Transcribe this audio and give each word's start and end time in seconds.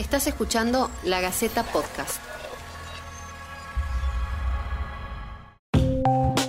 Estás 0.00 0.26
escuchando 0.26 0.90
La 1.04 1.20
Gaceta 1.20 1.62
Podcast. 1.62 2.22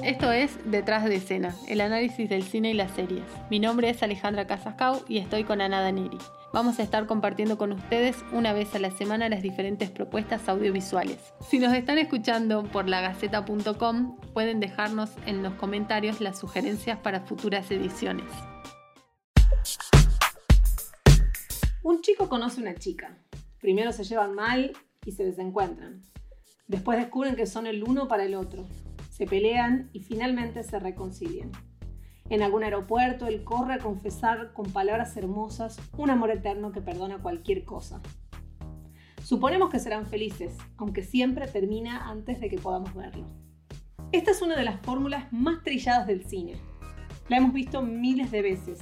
Esto 0.06 0.32
es 0.32 0.72
Detrás 0.72 1.04
de 1.04 1.16
Escena, 1.16 1.54
el 1.68 1.82
análisis 1.82 2.30
del 2.30 2.44
cine 2.44 2.70
y 2.70 2.74
las 2.74 2.92
series. 2.92 3.26
Mi 3.50 3.60
nombre 3.60 3.90
es 3.90 4.02
Alejandra 4.04 4.48
Casascau 4.48 5.04
y 5.10 5.18
estoy 5.18 5.44
con 5.44 5.60
Ana 5.60 5.82
Daneri. 5.82 6.18
Vamos 6.54 6.80
a 6.80 6.84
estar 6.84 7.08
compartiendo 7.08 7.58
con 7.58 7.74
ustedes 7.74 8.16
una 8.32 8.54
vez 8.54 8.74
a 8.74 8.80
la 8.80 8.90
semana 8.90 9.28
las 9.28 9.42
diferentes 9.42 9.90
propuestas 9.90 10.48
audiovisuales. 10.48 11.18
Si 11.50 11.60
nos 11.60 11.74
están 11.74 11.98
escuchando 11.98 12.64
por 12.64 12.88
lagaceta.com, 12.88 14.18
pueden 14.34 14.62
dejarnos 14.62 15.10
en 15.26 15.44
los 15.44 15.56
comentarios 15.56 16.22
las 16.22 16.40
sugerencias 16.40 17.00
para 17.00 17.20
futuras 17.20 17.70
ediciones. 17.70 18.28
Un 21.84 22.02
chico 22.02 22.30
conoce 22.30 22.62
una 22.62 22.76
chica. 22.76 23.18
Primero 23.62 23.92
se 23.92 24.04
llevan 24.04 24.34
mal 24.34 24.74
y 25.06 25.12
se 25.12 25.24
desencuentran. 25.24 26.02
Después 26.68 26.98
descubren 26.98 27.36
que 27.36 27.46
son 27.46 27.68
el 27.68 27.84
uno 27.84 28.08
para 28.08 28.26
el 28.26 28.34
otro. 28.34 28.68
Se 29.12 29.28
pelean 29.28 29.92
y 29.94 30.00
finalmente 30.00 30.64
se 30.64 30.80
reconcilian. 30.80 31.52
En 32.30 32.42
algún 32.42 32.64
aeropuerto, 32.64 33.28
él 33.28 33.44
corre 33.44 33.76
a 33.76 33.80
confesar 33.80 34.54
con 34.54 34.72
palabras 34.72 35.16
hermosas 35.16 35.80
un 35.96 36.10
amor 36.10 36.32
eterno 36.32 36.72
que 36.72 36.82
perdona 36.82 37.22
cualquier 37.22 37.64
cosa. 37.64 38.02
Suponemos 39.22 39.70
que 39.70 39.80
serán 39.80 40.08
felices, 40.08 40.58
aunque 40.78 41.04
siempre 41.04 41.48
termina 41.48 42.10
antes 42.10 42.40
de 42.40 42.50
que 42.50 42.58
podamos 42.58 42.96
verlo. 42.96 43.28
Esta 44.12 44.32
es 44.32 44.42
una 44.42 44.56
de 44.56 44.64
las 44.64 44.82
fórmulas 44.82 45.32
más 45.32 45.62
trilladas 45.64 46.08
del 46.08 46.26
cine. 46.26 46.56
La 47.30 47.38
hemos 47.38 47.54
visto 47.54 47.84
miles 47.84 48.32
de 48.32 48.42
veces, 48.42 48.80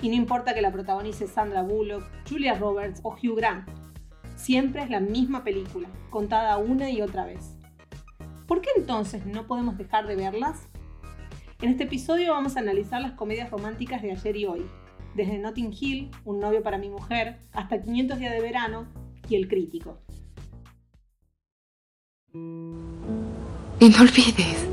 y 0.00 0.08
no 0.08 0.14
importa 0.14 0.54
que 0.54 0.62
la 0.62 0.72
protagonice 0.72 1.26
Sandra 1.26 1.62
Bullock, 1.62 2.04
Julia 2.28 2.54
Roberts 2.54 3.00
o 3.02 3.10
Hugh 3.10 3.36
Grant, 3.36 3.68
siempre 4.36 4.82
es 4.82 4.90
la 4.90 5.00
misma 5.00 5.44
película, 5.44 5.88
contada 6.10 6.56
una 6.58 6.90
y 6.90 7.02
otra 7.02 7.24
vez. 7.24 7.56
¿Por 8.46 8.60
qué 8.60 8.70
entonces 8.76 9.24
no 9.26 9.46
podemos 9.46 9.78
dejar 9.78 10.06
de 10.06 10.16
verlas? 10.16 10.68
En 11.62 11.70
este 11.70 11.84
episodio 11.84 12.32
vamos 12.32 12.56
a 12.56 12.60
analizar 12.60 13.00
las 13.00 13.12
comedias 13.12 13.50
románticas 13.50 14.02
de 14.02 14.12
ayer 14.12 14.36
y 14.36 14.44
hoy, 14.44 14.66
desde 15.14 15.38
Notting 15.38 15.72
Hill, 15.78 16.10
Un 16.24 16.40
novio 16.40 16.62
para 16.62 16.78
mi 16.78 16.90
mujer, 16.90 17.38
hasta 17.52 17.80
500 17.80 18.18
días 18.18 18.32
de 18.32 18.40
verano 18.40 18.86
y 19.28 19.36
El 19.36 19.48
crítico. 19.48 19.98
Y 22.34 23.88
no 23.88 24.00
olvides, 24.00 24.66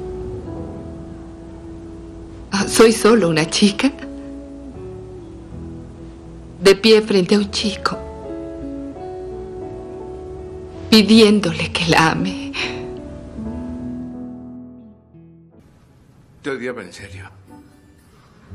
ah, 2.51 2.67
soy 2.67 2.91
solo 2.91 3.29
una 3.29 3.45
chica 3.45 3.91
de 6.61 6.75
pie 6.75 7.01
frente 7.01 7.35
a 7.35 7.39
un 7.39 7.51
chico, 7.51 7.97
pidiéndole 10.91 11.71
que 11.71 11.87
la 11.87 12.11
ame. 12.11 12.51
Te 16.43 16.49
odiaba 16.49 16.83
en 16.83 16.91
serio. 16.91 17.29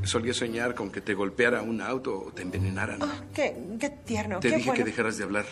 Solía 0.04 0.34
soñar 0.34 0.74
con 0.74 0.90
que 0.90 1.00
te 1.00 1.14
golpeara 1.14 1.62
un 1.62 1.80
auto 1.80 2.26
o 2.26 2.32
te 2.32 2.42
envenenaran. 2.42 3.02
Oh, 3.02 3.08
qué, 3.34 3.56
qué 3.80 3.90
tierno. 3.90 4.38
te 4.38 4.50
qué 4.50 4.56
dije 4.56 4.68
bueno. 4.68 4.84
que 4.84 4.90
dejaras 4.90 5.16
de 5.16 5.24
hablar. 5.24 5.46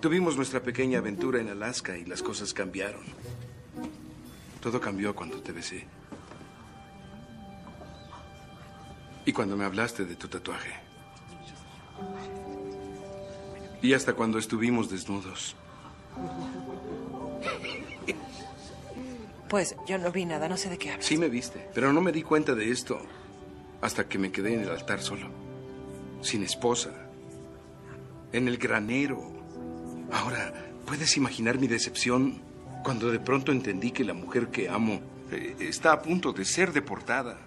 Tuvimos 0.00 0.36
nuestra 0.36 0.62
pequeña 0.62 0.98
aventura 0.98 1.40
en 1.40 1.48
Alaska 1.48 1.98
y 1.98 2.04
las 2.04 2.22
cosas 2.22 2.54
cambiaron. 2.54 3.02
Todo 4.62 4.80
cambió 4.80 5.14
cuando 5.14 5.42
te 5.42 5.50
besé. 5.50 5.84
Y 9.24 9.32
cuando 9.32 9.56
me 9.56 9.64
hablaste 9.64 10.04
de 10.04 10.14
tu 10.14 10.28
tatuaje. 10.28 10.72
Y 13.82 13.92
hasta 13.92 14.14
cuando 14.14 14.38
estuvimos 14.38 14.90
desnudos. 14.90 15.56
Pues 19.48 19.76
yo 19.86 19.96
no 19.98 20.12
vi 20.12 20.26
nada, 20.26 20.48
no 20.48 20.56
sé 20.56 20.68
de 20.68 20.76
qué 20.76 20.90
hablas. 20.90 21.06
Sí 21.06 21.16
me 21.16 21.28
viste, 21.28 21.70
pero 21.74 21.92
no 21.92 22.00
me 22.00 22.12
di 22.12 22.22
cuenta 22.22 22.54
de 22.54 22.70
esto 22.70 23.00
hasta 23.80 24.06
que 24.06 24.18
me 24.18 24.30
quedé 24.30 24.54
en 24.54 24.60
el 24.60 24.70
altar 24.70 25.00
solo, 25.00 25.28
sin 26.20 26.42
esposa, 26.42 26.90
en 28.32 28.48
el 28.48 28.58
granero. 28.58 29.22
Ahora, 30.12 30.52
¿puedes 30.84 31.16
imaginar 31.16 31.58
mi 31.58 31.66
decepción 31.66 32.42
cuando 32.84 33.10
de 33.10 33.20
pronto 33.20 33.52
entendí 33.52 33.90
que 33.90 34.04
la 34.04 34.14
mujer 34.14 34.48
que 34.48 34.68
amo 34.68 35.00
eh, 35.30 35.56
está 35.60 35.92
a 35.92 36.02
punto 36.02 36.32
de 36.32 36.44
ser 36.44 36.72
deportada? 36.72 37.38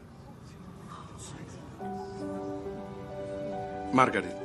Margaret, 3.93 4.40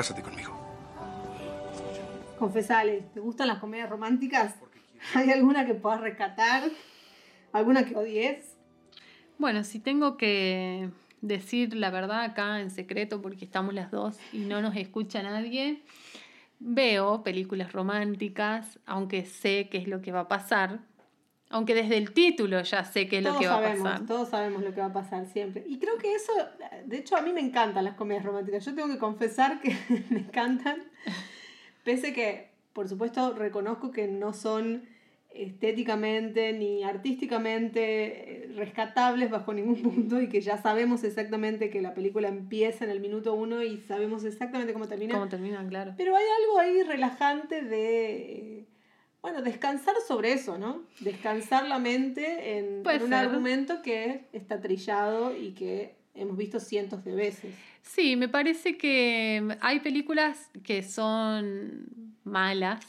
cásate 0.00 0.22
conmigo. 0.22 0.58
Confesale, 2.38 3.02
¿te 3.12 3.20
gustan 3.20 3.48
las 3.48 3.58
comedias 3.58 3.90
románticas? 3.90 4.54
¿Hay 5.14 5.30
alguna 5.30 5.66
que 5.66 5.74
puedas 5.74 6.00
rescatar? 6.00 6.70
¿Alguna 7.52 7.84
que 7.84 7.94
odies? 7.94 8.56
Bueno, 9.36 9.62
si 9.62 9.78
tengo 9.78 10.16
que 10.16 10.88
decir 11.20 11.74
la 11.74 11.90
verdad 11.90 12.22
acá 12.22 12.60
en 12.60 12.70
secreto 12.70 13.20
porque 13.20 13.44
estamos 13.44 13.74
las 13.74 13.90
dos 13.90 14.18
y 14.32 14.38
no 14.38 14.62
nos 14.62 14.74
escucha 14.74 15.22
nadie, 15.22 15.82
veo 16.60 17.22
películas 17.22 17.74
románticas, 17.74 18.78
aunque 18.86 19.26
sé 19.26 19.68
qué 19.70 19.76
es 19.76 19.86
lo 19.86 20.00
que 20.00 20.12
va 20.12 20.20
a 20.20 20.28
pasar, 20.28 20.80
aunque 21.50 21.74
desde 21.74 21.96
el 21.98 22.12
título 22.12 22.62
ya 22.62 22.84
sé 22.84 23.08
qué 23.08 23.18
es 23.18 23.24
lo 23.24 23.36
que 23.38 23.46
va 23.48 23.56
sabemos, 23.56 23.80
a 23.86 23.90
pasar. 23.92 24.06
todos 24.06 24.28
sabemos 24.28 24.62
lo 24.62 24.72
que 24.72 24.80
va 24.80 24.86
a 24.86 24.92
pasar 24.92 25.26
siempre. 25.26 25.64
Y 25.66 25.78
creo 25.78 25.98
que 25.98 26.14
eso, 26.14 26.32
de 26.86 26.96
hecho, 26.96 27.16
a 27.16 27.22
mí 27.22 27.32
me 27.32 27.40
encantan 27.40 27.84
las 27.84 27.94
comedias 27.94 28.24
románticas. 28.24 28.64
Yo 28.64 28.74
tengo 28.74 28.88
que 28.88 28.98
confesar 28.98 29.60
que 29.60 29.74
me 30.10 30.20
encantan, 30.20 30.82
pese 31.84 32.12
que, 32.12 32.50
por 32.72 32.88
supuesto, 32.88 33.34
reconozco 33.34 33.90
que 33.90 34.06
no 34.06 34.32
son 34.32 34.84
estéticamente 35.32 36.52
ni 36.52 36.82
artísticamente 36.82 38.44
eh, 38.44 38.52
rescatables 38.56 39.30
bajo 39.30 39.52
ningún 39.54 39.80
punto 39.82 40.20
y 40.20 40.28
que 40.28 40.40
ya 40.40 40.56
sabemos 40.60 41.04
exactamente 41.04 41.70
que 41.70 41.80
la 41.82 41.94
película 41.94 42.28
empieza 42.28 42.84
en 42.84 42.90
el 42.90 43.00
minuto 43.00 43.34
uno 43.34 43.62
y 43.62 43.78
sabemos 43.78 44.24
exactamente 44.24 44.72
cómo 44.72 44.88
termina. 44.88 45.14
¿Cómo 45.14 45.28
terminan? 45.28 45.68
Claro. 45.68 45.94
Pero 45.96 46.16
hay 46.16 46.24
algo 46.42 46.58
ahí 46.58 46.82
relajante 46.82 47.62
de, 47.62 48.58
eh, 48.60 48.66
bueno, 49.22 49.42
descansar 49.42 49.94
sobre 50.06 50.32
eso, 50.32 50.56
¿no? 50.56 50.82
Descansar 51.00 51.68
la 51.68 51.78
mente 51.78 52.58
en, 52.58 52.82
un 52.86 53.14
argumento 53.14 53.82
que 53.82 54.26
está 54.32 54.60
trillado 54.60 55.36
y 55.36 55.52
que 55.52 55.96
hemos 56.14 56.36
visto 56.36 56.58
cientos 56.58 57.04
de 57.04 57.14
veces. 57.14 57.54
Sí, 57.82 58.16
me 58.16 58.28
parece 58.28 58.78
que 58.78 59.56
hay 59.60 59.80
películas 59.80 60.50
que 60.62 60.82
son 60.82 62.16
malas, 62.24 62.84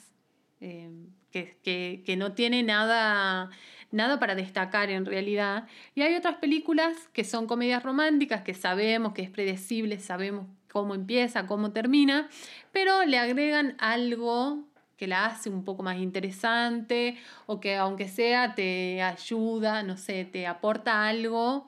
eh, 0.62 0.90
que, 1.32 1.58
que, 1.64 2.04
que 2.06 2.16
no 2.16 2.34
tienen 2.34 2.68
nada, 2.68 3.50
nada 3.92 4.20
para 4.20 4.36
destacar 4.36 4.90
en 4.90 5.06
realidad, 5.06 5.68
y 5.96 6.02
hay 6.02 6.16
otras 6.16 6.38
películas 6.38 6.96
que 7.14 7.24
son 7.24 7.46
comedias 7.46 7.84
románticas, 7.84 8.42
que 8.42 8.54
sabemos 8.54 9.14
que 9.14 9.22
es 9.22 9.30
predecible, 9.30 10.00
sabemos 10.00 10.48
cómo 10.70 10.96
empieza, 10.96 11.46
cómo 11.48 11.72
termina, 11.72 12.30
pero 12.72 13.06
le 13.06 13.18
agregan 13.18 13.76
algo 13.80 14.71
que 15.02 15.08
la 15.08 15.26
hace 15.26 15.50
un 15.50 15.64
poco 15.66 15.82
más 15.82 15.98
interesante 15.98 17.18
o 17.48 17.60
que 17.60 17.76
aunque 17.76 18.08
sea 18.08 18.54
te 18.54 19.02
ayuda, 19.02 19.82
no 19.82 19.98
sé, 19.98 20.26
te 20.26 20.46
aporta 20.46 21.08
algo 21.08 21.66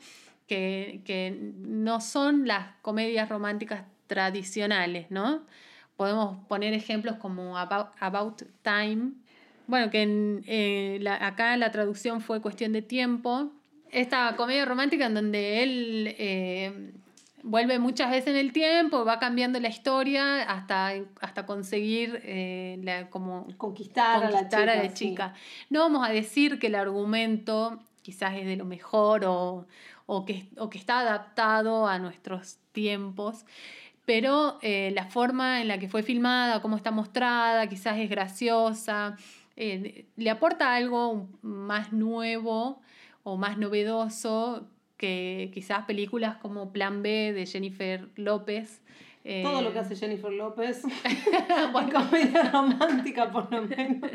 que, 0.48 1.02
que 1.04 1.36
no 1.58 2.00
son 2.00 2.48
las 2.48 2.76
comedias 2.84 3.30
románticas 3.30 3.86
tradicionales, 4.06 5.10
¿no? 5.10 5.42
Podemos 5.98 6.46
poner 6.48 6.76
ejemplos 6.76 7.16
como 7.16 7.58
About, 7.58 7.88
About 8.00 8.44
Time, 8.62 9.14
bueno, 9.66 9.90
que 9.90 10.04
en, 10.04 10.44
eh, 10.46 11.00
la- 11.02 11.26
acá 11.26 11.58
la 11.58 11.72
traducción 11.72 12.22
fue 12.22 12.40
cuestión 12.40 12.72
de 12.72 12.84
tiempo. 12.84 13.52
Esta 13.90 14.36
comedia 14.36 14.64
romántica 14.66 15.08
en 15.08 15.16
donde 15.16 15.64
él 15.64 16.16
eh, 16.20 16.92
vuelve 17.44 17.78
muchas 17.78 18.10
veces 18.10 18.30
en 18.30 18.38
el 18.38 18.52
tiempo, 18.54 19.06
va 19.06 19.20
cambiando 19.20 19.60
la 19.60 19.68
historia 19.68 20.44
hasta, 20.44 20.94
hasta 21.22 21.46
conseguir 21.46 22.22
eh, 22.24 22.80
la, 22.82 23.10
como 23.10 23.46
Conquistar, 23.58 24.22
conquistar 24.22 24.70
a 24.70 24.74
a 24.74 24.76
la 24.78 24.84
la 24.84 24.94
chica. 24.94 24.96
sí. 24.96 25.10
chica. 25.10 25.34
No 25.70 25.82
vamos 25.82 26.08
a 26.08 26.12
decir 26.12 26.58
que 26.58 26.68
el 26.68 26.76
argumento 26.76 27.80
quizás 28.02 28.36
es 28.36 28.46
de 28.46 28.56
lo 28.56 28.66
mejor 28.66 29.26
o, 29.26 29.68
o 30.06 30.26
que, 30.26 30.48
o 30.58 30.70
que 30.70 30.78
está 30.78 31.00
adaptado 31.00 31.88
a 31.88 32.00
nuestros 32.00 32.58
tiempos, 32.72 33.46
pero 34.06 34.60
eh, 34.62 34.92
la 34.94 35.06
forma 35.06 35.62
en 35.62 35.68
la 35.68 35.78
que 35.78 35.88
fue 35.88 36.04
filmada, 36.04 36.62
cómo 36.62 36.76
está 36.76 36.92
mostrada, 36.92 37.68
quizás 37.68 37.98
es 38.00 38.10
graciosa, 38.10 39.18
eh, 39.56 40.06
le 40.16 40.30
aporta 40.30 40.76
algo 40.76 41.28
más 41.42 41.94
nuevo 41.94 42.82
o 43.24 43.38
más 43.38 43.58
novedoso 43.58 44.68
que 45.04 45.52
quizás 45.54 45.84
películas 45.84 46.38
como 46.38 46.72
Plan 46.72 47.04
B 47.04 47.34
de 47.34 47.46
Jennifer 47.46 48.08
López. 48.16 48.82
eh, 49.26 49.42
Todo 49.44 49.62
lo 49.62 49.74
que 49.74 49.80
hace 49.80 49.98
Jennifer 49.98 50.32
López, 50.32 50.82
en 51.04 51.92
comedia 51.92 52.50
romántica 52.54 53.30
por 53.30 53.52
lo 53.52 53.64
menos, 53.64 54.10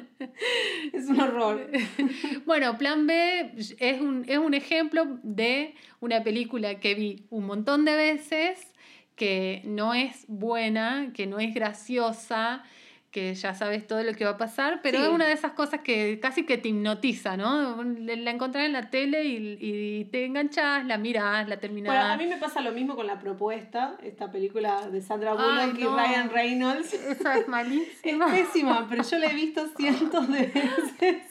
es 0.95 1.07
un 1.11 1.21
horror. 1.21 1.71
Bueno, 2.47 2.79
Plan 2.79 3.07
B 3.07 3.53
es 3.59 4.01
un, 4.01 4.25
es 4.27 4.39
un 4.39 4.55
ejemplo 4.55 5.19
de 5.23 5.75
una 6.01 6.23
película 6.23 6.81
que 6.81 6.95
vi 6.95 7.27
un 7.29 7.45
montón 7.45 7.85
de 7.85 7.95
veces, 7.95 8.73
que 9.15 9.61
no 9.67 9.93
es 9.93 10.25
buena, 10.27 11.11
que 11.13 11.27
no 11.27 11.39
es 11.39 11.53
graciosa, 11.53 12.63
que 13.11 13.35
ya 13.35 13.55
sabes 13.55 13.87
todo 13.87 14.03
lo 14.03 14.13
que 14.13 14.25
va 14.27 14.33
a 14.33 14.37
pasar, 14.37 14.81
pero 14.83 14.99
Sí. 14.99 15.05
es 15.05 15.11
una 15.11 15.27
de 15.27 15.33
esas 15.33 15.53
cosas 15.53 15.81
que 15.81 16.21
casi 16.21 16.45
que 16.45 16.59
te 16.59 16.69
hipnotiza, 16.69 17.39
¿no? 17.39 17.83
La 17.83 18.31
encontrás 18.31 18.67
en 18.67 18.75
la 18.75 18.91
tele 18.91 19.25
y, 19.25 19.57
y 19.61 20.05
te 20.07 20.27
enganchas, 20.27 20.85
la 20.85 20.99
mirás, 20.99 21.49
la 21.49 21.59
terminás. 21.59 21.95
Bueno, 21.95 22.13
a 22.13 22.17
mí 22.19 22.27
me 22.27 22.37
pasa 22.37 22.61
lo 22.61 22.73
mismo 22.73 22.97
con 22.97 23.07
La 23.07 23.19
Propuesta, 23.19 23.97
esta 24.03 24.31
película 24.31 24.89
de 24.91 25.01
Sandra 25.01 25.33
Ay, 25.39 25.71
Bullock 25.71 25.79
no. 25.79 25.81
y 25.81 26.07
Ryan 26.07 26.31
Reynolds. 26.31 26.93
Esa 26.93 27.35
es 27.37 27.41
Es 27.43 27.49
malísima. 27.49 28.27
pésima, 28.31 28.87
pero 28.91 29.03
yo 29.03 29.19
la 29.19 29.27
he 29.27 29.35
visto 29.35 29.67
cientos 29.77 30.31
de 30.31 30.47
veces. 30.47 31.23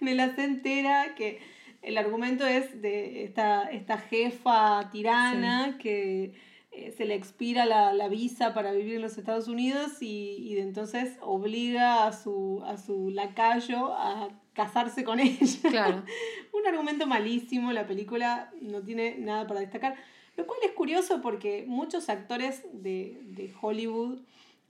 Me 0.00 0.14
la 0.14 0.34
sé 0.36 0.44
entera 0.44 1.14
que 1.16 1.40
el 1.82 1.98
argumento 1.98 2.46
es 2.46 2.80
de 2.80 3.24
esta, 3.24 3.64
esta 3.72 3.98
jefa 3.98 4.88
tirana 4.92 5.78
que 5.80 6.32
eh, 6.72 6.90
se 6.90 7.04
le 7.04 7.14
expira 7.14 7.66
la, 7.66 7.92
la 7.92 8.08
visa 8.08 8.54
para 8.54 8.72
vivir 8.72 8.94
en 8.94 9.02
los 9.02 9.18
Estados 9.18 9.46
Unidos 9.46 10.00
y, 10.00 10.36
y 10.38 10.54
de 10.54 10.62
entonces 10.62 11.18
obliga 11.20 12.06
a 12.06 12.12
su, 12.12 12.62
a 12.64 12.78
su 12.78 13.10
lacayo 13.10 13.92
a 13.92 14.30
casarse 14.54 15.04
con 15.04 15.20
ella. 15.20 15.70
Claro. 15.70 16.04
Un 16.52 16.66
argumento 16.66 17.06
malísimo, 17.06 17.72
la 17.72 17.86
película 17.86 18.50
no 18.60 18.82
tiene 18.82 19.16
nada 19.18 19.46
para 19.46 19.60
destacar. 19.60 19.96
Lo 20.36 20.46
cual 20.46 20.60
es 20.64 20.72
curioso 20.72 21.20
porque 21.20 21.64
muchos 21.66 22.08
actores 22.08 22.62
de, 22.72 23.20
de 23.24 23.52
Hollywood 23.60 24.20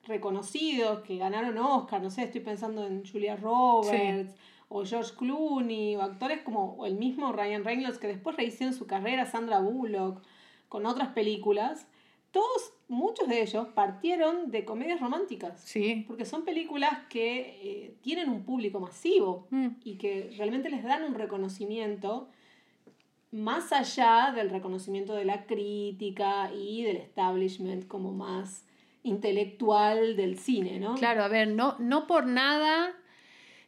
reconocidos 0.05 1.01
que 1.03 1.17
ganaron 1.17 1.57
Oscar, 1.59 2.03
no 2.03 2.11
sé, 2.11 2.25
estoy 2.25 2.41
pensando 2.41 2.85
en 2.85 3.07
Julia 3.07 3.37
Roberts 3.37 4.35
o 4.69 4.85
George 4.85 5.13
Clooney 5.17 5.95
o 5.95 6.03
actores 6.03 6.43
como 6.43 6.85
el 6.85 6.97
mismo 6.97 7.33
Ryan 7.33 7.65
Reynolds 7.65 7.99
que 7.99 8.09
después 8.09 8.37
rehicieron 8.37 8.75
su 8.75 8.87
carrera, 8.87 9.27
Sandra 9.27 9.61
Bullock, 9.61 10.21
con 10.69 10.87
otras 10.87 11.11
películas, 11.11 11.87
todos, 12.33 12.73
muchos 12.89 13.29
de 13.29 13.43
ellos 13.43 13.69
partieron 13.75 14.51
de 14.51 14.65
comedias 14.65 15.01
románticas. 15.01 15.61
Sí. 15.61 16.05
Porque 16.09 16.25
son 16.25 16.45
películas 16.45 16.91
que 17.09 17.41
eh, 17.63 17.95
tienen 18.01 18.29
un 18.29 18.43
público 18.45 18.81
masivo 18.81 19.47
Mm. 19.51 19.69
y 19.85 19.97
que 19.97 20.33
realmente 20.37 20.71
les 20.71 20.83
dan 20.83 21.05
un 21.05 21.15
reconocimiento 21.15 22.29
más 23.31 23.73
allá 23.73 24.33
del 24.35 24.51
reconocimiento 24.51 25.15
de 25.15 25.25
la 25.25 25.47
crítica 25.47 26.53
y 26.53 26.83
del 26.83 26.97
establishment 26.97 27.87
como 27.87 28.13
más 28.13 28.65
intelectual 29.05 30.17
del 30.17 30.39
cine, 30.39 30.79
¿no? 30.79 30.95
Claro, 30.95 31.23
a 31.25 31.29
ver, 31.29 31.49
no, 31.49 31.77
no 31.79 32.07
por 32.07 32.27
nada 32.27 32.95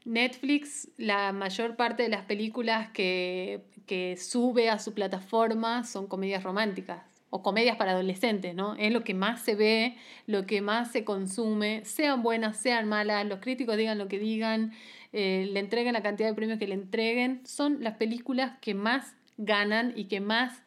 Netflix, 0.05 0.88
la 0.99 1.32
mayor 1.32 1.76
parte 1.76 2.02
de 2.02 2.08
las 2.11 2.25
películas 2.26 2.90
que, 2.90 3.62
que 3.87 4.16
sube 4.19 4.69
a 4.69 4.78
su 4.78 4.93
plataforma 4.93 5.84
son 5.84 6.06
comedias 6.06 6.43
románticas 6.43 7.13
o 7.34 7.42
comedias 7.42 7.76
para 7.76 7.90
adolescentes, 7.90 8.54
¿no? 8.54 8.76
Es 8.76 8.92
lo 8.92 9.02
que 9.02 9.12
más 9.12 9.42
se 9.42 9.56
ve, 9.56 9.96
lo 10.28 10.46
que 10.46 10.60
más 10.60 10.92
se 10.92 11.04
consume, 11.04 11.84
sean 11.84 12.22
buenas, 12.22 12.56
sean 12.58 12.88
malas, 12.88 13.26
los 13.26 13.40
críticos 13.40 13.76
digan 13.76 13.98
lo 13.98 14.06
que 14.06 14.20
digan, 14.20 14.72
eh, 15.12 15.48
le 15.50 15.58
entreguen 15.58 15.94
la 15.94 16.02
cantidad 16.04 16.28
de 16.28 16.34
premios 16.36 16.60
que 16.60 16.69
le 16.69 16.75
entreguen, 16.75 17.44
son 17.44 17.82
las 17.82 17.96
películas 17.96 18.56
que 18.60 18.75
más 18.75 19.16
ganan 19.36 19.94
y 19.96 20.04
que 20.04 20.20
más, 20.20 20.62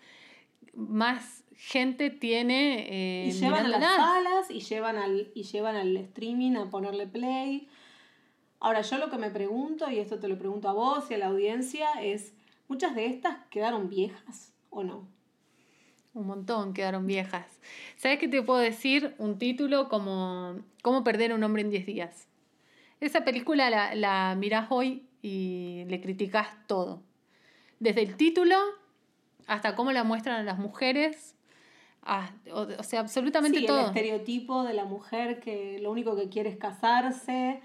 más 0.74 1.46
gente 1.56 2.10
tiene 2.10 2.86
eh, 2.90 3.28
y 3.30 3.32
llevan 3.32 3.68
a 3.68 3.70
las 3.70 3.96
salas 3.96 4.52
y 4.52 4.60
llevan 4.60 4.98
al, 4.98 5.32
y 5.34 5.44
llevan 5.44 5.78
al 5.78 5.96
streaming 5.96 6.58
a 6.58 6.70
ponerle 6.70 7.08
play. 7.08 7.70
Ahora, 8.60 8.82
yo 8.82 8.98
lo 8.98 9.10
que 9.10 9.18
me 9.18 9.32
pregunto, 9.32 9.90
y 9.90 10.00
esto 10.00 10.20
te 10.20 10.28
lo 10.28 10.38
pregunto 10.38 10.68
a 10.68 10.74
vos 10.74 11.10
y 11.12 11.14
a 11.14 11.18
la 11.18 11.28
audiencia, 11.28 11.88
es, 12.02 12.34
¿muchas 12.68 12.94
de 12.94 13.06
estas 13.06 13.38
quedaron 13.52 13.88
viejas 13.88 14.54
o 14.70 14.84
no? 14.84 15.17
Un 16.18 16.26
montón 16.28 16.74
quedaron 16.74 17.06
viejas. 17.06 17.46
¿Sabes 17.96 18.18
qué 18.18 18.28
te 18.28 18.42
puedo 18.42 18.60
decir? 18.60 19.14
Un 19.20 19.38
título 19.38 19.88
como 19.88 20.58
¿Cómo 20.82 21.04
perder 21.04 21.32
a 21.32 21.36
un 21.36 21.44
hombre 21.44 21.62
en 21.62 21.70
10 21.70 21.86
días? 21.86 22.28
Esa 23.00 23.24
película 23.24 23.70
la, 23.70 23.94
la 23.94 24.36
mirás 24.36 24.68
hoy 24.72 25.06
y 25.22 25.84
le 25.88 26.02
criticás 26.02 26.48
todo. 26.66 27.02
Desde 27.80 28.02
el 28.02 28.16
título 28.18 28.56
hasta 29.46 29.76
cómo 29.76 29.92
la 29.92 30.04
muestran 30.04 30.38
a 30.38 30.44
las 30.44 30.58
mujeres. 30.58 31.36
ah, 32.02 32.32
o, 32.52 32.62
o 32.80 32.84
sea, 32.84 33.02
absolutamente 33.02 33.60
sí, 33.60 33.66
el 33.66 33.68
todo. 33.68 33.86
estereotipo 33.86 34.64
de 34.64 34.74
la 34.74 34.86
mujer 34.86 35.40
que 35.40 35.78
lo 35.80 35.92
único 35.92 36.16
que 36.16 36.30
quiere 36.30 36.50
es 36.50 36.58
casarse. 36.58 37.62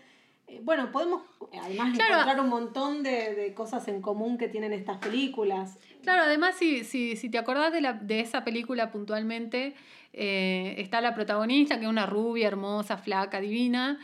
Eh, 0.46 0.60
Bueno, 0.62 0.92
podemos 0.92 1.22
además 1.58 1.94
Claro. 1.96 2.12
encontrar 2.20 2.40
un 2.40 2.48
montón 2.50 3.02
de, 3.02 3.34
de 3.34 3.54
cosas 3.54 3.88
en 3.88 4.02
común 4.02 4.36
que 4.36 4.48
tienen 4.48 4.74
estas 4.74 4.98
películas. 4.98 5.78
Claro, 6.02 6.22
además, 6.22 6.56
si, 6.58 6.84
si, 6.84 7.16
si 7.16 7.28
te 7.30 7.38
acordás 7.38 7.72
de, 7.72 7.80
la, 7.80 7.92
de 7.94 8.20
esa 8.20 8.44
película 8.44 8.90
puntualmente, 8.90 9.74
eh, 10.12 10.74
está 10.78 11.00
la 11.00 11.14
protagonista, 11.14 11.76
que 11.78 11.84
es 11.84 11.90
una 11.90 12.06
rubia, 12.06 12.48
hermosa, 12.48 12.96
flaca, 12.98 13.40
divina. 13.40 13.98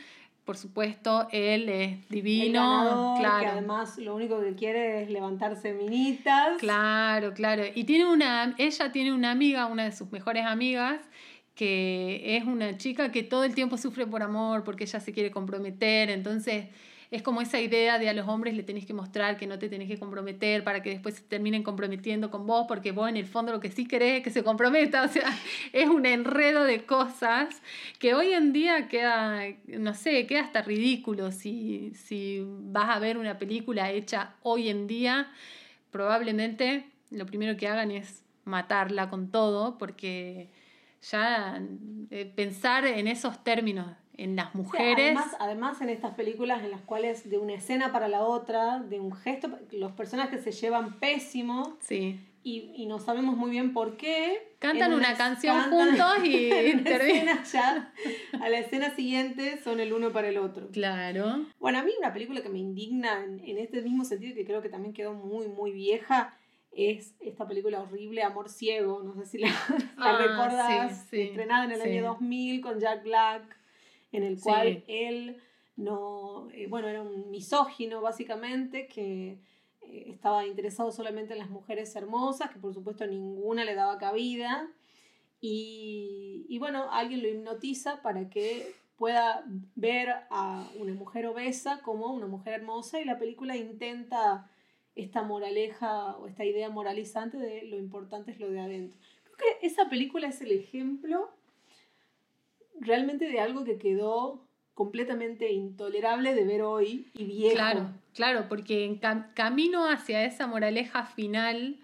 Por 0.44 0.56
supuesto, 0.56 1.28
él 1.30 1.68
es 1.68 1.92
El 1.92 2.08
divino. 2.08 2.60
ganador, 2.62 3.16
que 3.18 3.22
claro. 3.22 3.48
además 3.52 3.98
lo 3.98 4.14
único 4.14 4.40
que 4.40 4.54
quiere 4.54 5.02
es 5.02 5.10
levantarse 5.10 5.74
minitas. 5.74 6.56
Claro, 6.58 7.34
claro. 7.34 7.64
Y 7.74 7.84
tiene 7.84 8.06
una, 8.10 8.54
ella 8.56 8.90
tiene 8.90 9.12
una 9.12 9.30
amiga, 9.30 9.66
una 9.66 9.84
de 9.84 9.92
sus 9.92 10.10
mejores 10.10 10.46
amigas, 10.46 11.00
que 11.54 12.36
es 12.38 12.44
una 12.44 12.78
chica 12.78 13.12
que 13.12 13.22
todo 13.24 13.44
el 13.44 13.54
tiempo 13.54 13.76
sufre 13.76 14.06
por 14.06 14.22
amor, 14.22 14.64
porque 14.64 14.84
ella 14.84 15.00
se 15.00 15.12
quiere 15.12 15.30
comprometer. 15.30 16.08
Entonces, 16.08 16.68
es 17.10 17.22
como 17.22 17.40
esa 17.40 17.60
idea 17.60 17.98
de 17.98 18.08
a 18.08 18.12
los 18.12 18.28
hombres 18.28 18.54
le 18.54 18.62
tenés 18.62 18.84
que 18.86 18.92
mostrar 18.94 19.36
que 19.36 19.46
no 19.46 19.58
te 19.58 19.68
tenés 19.68 19.88
que 19.88 19.98
comprometer 19.98 20.62
para 20.64 20.82
que 20.82 20.90
después 20.90 21.14
se 21.16 21.22
terminen 21.22 21.62
comprometiendo 21.62 22.30
con 22.30 22.46
vos, 22.46 22.66
porque 22.68 22.92
vos 22.92 23.08
en 23.08 23.16
el 23.16 23.26
fondo 23.26 23.52
lo 23.52 23.60
que 23.60 23.70
sí 23.70 23.86
querés 23.86 24.18
es 24.18 24.22
que 24.22 24.30
se 24.30 24.44
comprometa. 24.44 25.02
O 25.08 25.10
sea, 25.10 25.30
es 25.72 25.88
un 25.88 26.04
enredo 26.04 26.64
de 26.64 26.84
cosas 26.84 27.62
que 27.98 28.14
hoy 28.14 28.32
en 28.32 28.52
día 28.52 28.88
queda, 28.88 29.42
no 29.66 29.94
sé, 29.94 30.26
queda 30.26 30.40
hasta 30.40 30.60
ridículo 30.60 31.32
si, 31.32 31.92
si 31.94 32.44
vas 32.44 32.94
a 32.94 32.98
ver 32.98 33.16
una 33.16 33.38
película 33.38 33.90
hecha 33.90 34.34
hoy 34.42 34.68
en 34.68 34.86
día 34.86 35.30
probablemente 35.90 36.90
lo 37.10 37.26
primero 37.26 37.56
que 37.56 37.68
hagan 37.68 37.90
es 37.90 38.24
matarla 38.44 39.10
con 39.10 39.30
todo, 39.30 39.78
porque 39.78 40.50
ya 41.02 41.60
eh, 42.10 42.32
pensar 42.34 42.86
en 42.86 43.06
esos 43.08 43.42
términos, 43.44 43.96
en 44.18 44.36
las 44.36 44.48
O 44.48 44.50
sea, 44.52 44.60
mujeres, 44.62 44.98
además, 45.06 45.36
además 45.40 45.80
en 45.80 45.88
estas 45.88 46.14
películas 46.14 46.62
en 46.62 46.70
las 46.70 46.82
cuales 46.82 47.30
de 47.30 47.38
una 47.38 47.54
escena 47.54 47.92
para 47.92 48.08
la 48.08 48.22
otra, 48.22 48.80
de 48.80 49.00
un 49.00 49.12
gesto, 49.14 49.48
los 49.72 49.92
personajes 49.92 50.42
se 50.44 50.52
llevan 50.52 50.98
pésimo 50.98 51.76
sí, 51.80 52.20
y, 52.42 52.72
y 52.76 52.86
no 52.86 52.98
sabemos 52.98 53.36
muy 53.36 53.50
bien 53.50 53.72
por 53.72 53.96
qué. 53.96 54.54
Cantan 54.58 54.92
una 54.92 55.14
canción 55.16 55.56
cantan- 55.56 55.70
juntos 55.70 56.24
y 56.28 56.50
en 56.52 56.80
una 56.80 56.84
terminan. 56.84 57.28
escena 57.38 57.44
ya, 57.44 57.92
a 58.40 58.48
la 58.48 58.58
escena 58.58 58.90
siguiente 58.94 59.58
son 59.62 59.78
el 59.80 59.92
uno 59.92 60.10
para 60.12 60.28
el 60.28 60.38
otro. 60.38 60.68
claro, 60.72 61.46
Bueno, 61.60 61.78
a 61.78 61.82
mí 61.84 61.92
una 61.98 62.12
película 62.12 62.42
que 62.42 62.48
me 62.48 62.58
indigna 62.58 63.22
en, 63.24 63.38
en 63.40 63.58
este 63.58 63.82
mismo 63.82 64.04
sentido 64.04 64.34
que 64.34 64.44
creo 64.44 64.60
que 64.62 64.68
también 64.68 64.92
quedó 64.94 65.14
muy, 65.14 65.46
muy 65.48 65.70
vieja 65.72 66.34
es 66.72 67.14
esta 67.20 67.46
película 67.48 67.80
horrible, 67.80 68.22
Amor 68.22 68.48
Ciego. 68.50 69.02
No 69.02 69.14
sé 69.14 69.26
si 69.26 69.38
la, 69.38 69.48
la 69.96 70.10
Ah, 70.10 70.18
recordás, 70.18 70.98
sí, 71.02 71.06
sí, 71.10 71.22
estrenada 71.22 71.64
en 71.64 71.72
el 71.72 71.80
sí. 71.80 71.88
año 71.88 72.04
2000 72.04 72.60
con 72.60 72.78
Jack 72.78 73.02
Black, 73.04 73.42
en 74.12 74.22
el 74.22 74.40
cual 74.40 74.68
Sí. 74.68 74.84
él 74.88 75.36
no, 75.76 76.48
eh, 76.52 76.66
bueno, 76.68 76.88
era 76.88 77.02
un 77.02 77.30
misógino 77.30 78.00
básicamente 78.00 78.88
que 78.88 79.38
eh, 79.82 80.04
estaba 80.08 80.44
interesado 80.46 80.90
solamente 80.90 81.32
en 81.34 81.38
las 81.38 81.50
mujeres 81.50 81.94
hermosas, 81.94 82.50
que 82.50 82.58
por 82.58 82.74
supuesto 82.74 83.06
ninguna 83.06 83.64
le 83.64 83.74
daba 83.74 83.96
cabida. 83.98 84.68
Y, 85.40 86.46
y 86.48 86.58
bueno, 86.58 86.90
alguien 86.90 87.22
lo 87.22 87.28
hipnotiza 87.28 88.02
para 88.02 88.28
que 88.28 88.72
pueda 88.96 89.44
ver 89.76 90.08
a 90.30 90.68
una 90.78 90.94
mujer 90.94 91.26
obesa 91.26 91.80
como 91.82 92.12
una 92.12 92.26
mujer 92.26 92.54
hermosa 92.54 93.00
y 93.00 93.04
la 93.04 93.18
película 93.18 93.56
intenta 93.56 94.50
esta 94.96 95.22
moraleja 95.22 96.16
o 96.16 96.26
esta 96.26 96.44
idea 96.44 96.68
moralizante 96.70 97.36
de 97.38 97.62
lo 97.66 97.76
importante 97.78 98.32
es 98.32 98.40
lo 98.40 98.50
de 98.50 98.58
adentro. 98.58 98.98
Creo 99.22 99.36
que 99.60 99.66
esa 99.68 99.88
película 99.88 100.26
es 100.26 100.40
el 100.40 100.50
ejemplo 100.50 101.30
realmente 102.80 103.28
de 103.28 103.40
algo 103.40 103.64
que 103.64 103.78
quedó 103.78 104.44
completamente 104.74 105.50
intolerable 105.52 106.34
de 106.34 106.44
ver 106.44 106.62
hoy 106.62 107.08
y 107.14 107.24
viejo. 107.24 107.54
claro, 107.56 107.90
claro, 108.14 108.44
porque 108.48 108.84
en 108.84 109.00
cam- 109.00 109.32
camino 109.34 109.88
hacia 109.90 110.24
esa 110.24 110.46
moraleja 110.46 111.04
final 111.04 111.76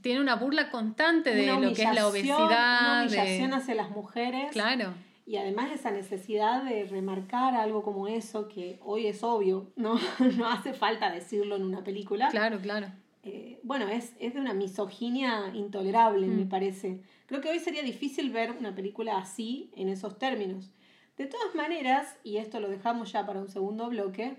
tiene 0.00 0.20
una 0.20 0.36
burla 0.36 0.70
constante 0.70 1.34
de 1.34 1.46
lo 1.46 1.60
que 1.74 1.82
es 1.82 1.94
la 1.94 2.06
obesidad. 2.08 2.36
Una 2.80 3.00
de- 3.00 3.06
humillación 3.06 3.52
hacia 3.54 3.74
las 3.74 3.90
mujeres. 3.90 4.50
Claro, 4.52 4.94
Y 5.26 5.36
además 5.36 5.72
esa 5.72 5.90
necesidad 5.90 6.62
de 6.62 6.84
remarcar 6.84 7.54
algo 7.56 7.82
como 7.82 8.06
eso, 8.06 8.46
que 8.48 8.78
hoy 8.84 9.08
es 9.08 9.22
obvio, 9.24 9.72
no, 9.76 9.98
no 10.38 10.48
hace 10.48 10.72
falta 10.72 11.10
decirlo 11.10 11.56
en 11.56 11.64
una 11.64 11.82
película. 11.82 12.28
claro, 12.28 12.58
claro. 12.60 12.86
Eh, 13.28 13.58
bueno, 13.64 13.88
es, 13.88 14.14
es 14.20 14.34
de 14.34 14.40
una 14.40 14.54
misoginia 14.54 15.50
intolerable, 15.52 16.28
me 16.28 16.44
Mm. 16.44 16.48
parece. 16.48 17.00
Creo 17.26 17.40
que 17.40 17.48
hoy 17.50 17.58
sería 17.58 17.82
difícil 17.82 18.30
ver 18.30 18.52
una 18.52 18.72
película 18.72 19.18
así, 19.18 19.72
en 19.74 19.88
esos 19.88 20.16
términos. 20.16 20.70
De 21.16 21.26
todas 21.26 21.52
maneras, 21.56 22.16
y 22.22 22.36
esto 22.36 22.60
lo 22.60 22.68
dejamos 22.68 23.10
ya 23.10 23.26
para 23.26 23.40
un 23.40 23.48
segundo 23.48 23.88
bloque, 23.88 24.36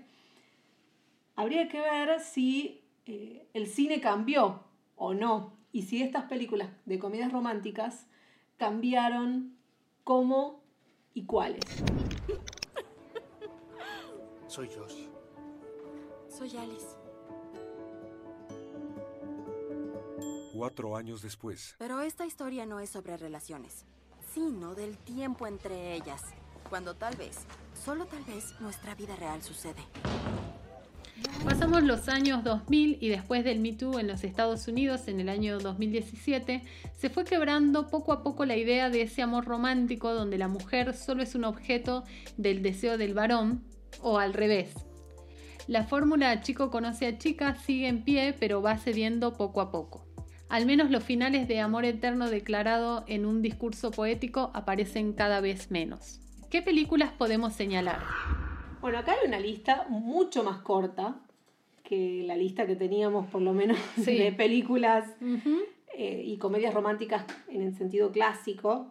habría 1.36 1.68
que 1.68 1.80
ver 1.82 2.18
si 2.20 2.80
eh, 3.04 3.46
el 3.52 3.66
cine 3.66 4.00
cambió 4.00 4.64
o 4.96 5.12
no, 5.12 5.52
y 5.70 5.82
si 5.82 6.02
estas 6.02 6.24
películas 6.24 6.70
de 6.86 6.98
comedias 6.98 7.30
románticas 7.30 8.06
cambiaron, 8.56 9.54
cómo 10.02 10.62
y 11.12 11.26
cuáles. 11.26 11.62
Soy 14.46 14.68
Josh. 14.68 15.08
Soy 16.30 16.56
Alice. 16.56 16.97
Cuatro 20.52 20.96
años 20.96 21.20
después. 21.22 21.74
Pero 21.78 22.00
esta 22.00 22.24
historia 22.24 22.64
no 22.64 22.80
es 22.80 22.90
sobre 22.90 23.16
relaciones, 23.16 23.84
sino 24.32 24.74
del 24.74 24.96
tiempo 24.96 25.46
entre 25.46 25.94
ellas. 25.94 26.22
Cuando 26.70 26.94
tal 26.94 27.16
vez, 27.16 27.38
solo 27.74 28.06
tal 28.06 28.24
vez, 28.24 28.54
nuestra 28.60 28.94
vida 28.94 29.14
real 29.16 29.42
sucede. 29.42 29.82
Pasamos 31.44 31.82
los 31.82 32.08
años 32.08 32.44
2000 32.44 32.98
y 33.00 33.08
después 33.08 33.44
del 33.44 33.60
Me 33.60 33.72
Too 33.72 33.98
en 33.98 34.06
los 34.06 34.24
Estados 34.24 34.68
Unidos 34.68 35.08
en 35.08 35.20
el 35.20 35.28
año 35.28 35.58
2017, 35.58 36.62
se 36.96 37.10
fue 37.10 37.24
quebrando 37.24 37.88
poco 37.88 38.12
a 38.12 38.22
poco 38.22 38.44
la 38.44 38.56
idea 38.56 38.90
de 38.90 39.02
ese 39.02 39.22
amor 39.22 39.44
romántico 39.44 40.14
donde 40.14 40.38
la 40.38 40.48
mujer 40.48 40.94
solo 40.94 41.22
es 41.22 41.34
un 41.34 41.44
objeto 41.44 42.04
del 42.36 42.62
deseo 42.62 42.96
del 42.98 43.14
varón 43.14 43.64
o 44.00 44.18
al 44.18 44.32
revés. 44.32 44.74
La 45.66 45.84
fórmula 45.84 46.40
chico 46.40 46.70
conoce 46.70 47.06
a 47.06 47.18
chica 47.18 47.54
sigue 47.56 47.88
en 47.88 48.04
pie 48.04 48.34
pero 48.38 48.62
va 48.62 48.78
cediendo 48.78 49.34
poco 49.34 49.60
a 49.60 49.70
poco. 49.70 50.07
Al 50.48 50.64
menos 50.64 50.90
los 50.90 51.04
finales 51.04 51.46
de 51.46 51.60
amor 51.60 51.84
eterno 51.84 52.30
declarado 52.30 53.04
en 53.06 53.26
un 53.26 53.42
discurso 53.42 53.90
poético 53.90 54.50
aparecen 54.54 55.12
cada 55.12 55.40
vez 55.40 55.70
menos. 55.70 56.20
¿Qué 56.50 56.62
películas 56.62 57.12
podemos 57.12 57.52
señalar? 57.52 58.00
Bueno, 58.80 58.98
acá 58.98 59.12
hay 59.12 59.28
una 59.28 59.38
lista 59.38 59.84
mucho 59.90 60.42
más 60.44 60.58
corta 60.58 61.16
que 61.84 62.22
la 62.26 62.36
lista 62.36 62.66
que 62.66 62.76
teníamos, 62.76 63.26
por 63.30 63.42
lo 63.42 63.52
menos, 63.52 63.76
Sí. 64.02 64.16
de 64.16 64.32
películas 64.32 65.04
eh, 65.96 66.22
y 66.24 66.38
comedias 66.38 66.72
románticas 66.72 67.24
en 67.48 67.62
el 67.62 67.74
sentido 67.76 68.10
clásico. 68.10 68.90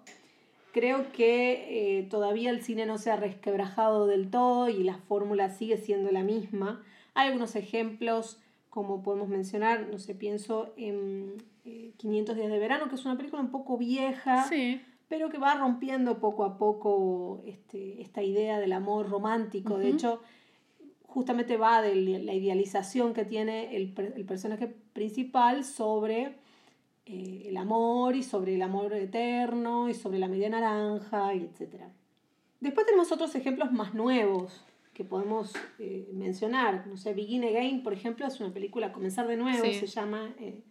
Creo 0.73 1.11
que 1.11 1.99
eh, 1.99 2.03
todavía 2.03 2.51
el 2.51 2.61
cine 2.61 2.85
no 2.85 2.99
se 2.99 3.09
ha 3.09 3.15
resquebrajado 3.15 4.05
del 4.05 4.29
todo 4.29 4.69
y 4.69 4.83
la 4.83 4.97
fórmula 4.97 5.49
sigue 5.49 5.77
siendo 5.77 6.11
la 6.11 6.21
misma. 6.21 6.83
Hay 7.15 7.27
algunos 7.27 7.55
ejemplos, 7.55 8.39
como 8.77 9.01
podemos 9.01 9.27
mencionar, 9.27 9.87
no 9.91 9.97
sé, 9.97 10.13
pienso 10.13 10.71
en 10.77 11.33
eh, 11.65 11.93
500 11.97 12.35
días 12.35 12.51
de 12.51 12.59
verano, 12.59 12.87
que 12.89 12.93
es 12.93 13.03
una 13.05 13.17
película 13.17 13.41
un 13.41 13.49
poco 13.49 13.75
vieja, 13.75 14.43
Sí, 14.43 14.79
pero 15.07 15.31
que 15.31 15.39
va 15.39 15.55
rompiendo 15.55 16.19
poco 16.19 16.43
a 16.43 16.59
poco 16.59 17.41
este, 17.47 17.99
esta 18.03 18.21
idea 18.21 18.59
del 18.59 18.73
amor 18.73 19.09
romántico. 19.09 19.79
De 19.79 19.89
hecho, 19.89 20.21
justamente 21.07 21.57
va 21.57 21.81
de 21.81 21.95
la 21.95 22.33
idealización 22.35 23.15
que 23.15 23.25
tiene 23.25 23.75
el, 23.75 23.95
el 24.15 24.25
personaje 24.25 24.67
principal 24.67 25.63
sobre 25.63 26.35
eh, 27.07 27.45
el 27.47 27.57
amor 27.57 28.15
y 28.15 28.21
sobre 28.21 28.53
el 28.53 28.61
amor 28.61 28.93
eterno 28.93 29.89
y 29.89 29.95
sobre 29.95 30.19
la 30.19 30.27
media 30.27 30.49
naranja 30.49 31.33
y 31.33 31.39
etc. 31.39 31.85
Después 32.59 32.85
tenemos 32.85 33.11
otros 33.11 33.33
ejemplos 33.33 33.71
más 33.71 33.95
nuevos 33.95 34.63
que 34.97 35.03
podemos 35.05 35.53
eh, 35.77 36.09
mencionar. 36.11 36.87
No 36.87 36.97
sé, 36.97 37.13
Begin 37.13 37.43
Again, 37.43 37.83
por 37.83 37.93
ejemplo, 37.93 38.25
es 38.25 38.39
una 38.39 38.51
película 38.51 38.91
Comenzar 38.91 39.27
de 39.27 39.37
nuevo, 39.37 39.63
Sí. 39.63 39.75
se 39.75 39.85
llama 39.85 40.33
eh, 40.39 40.63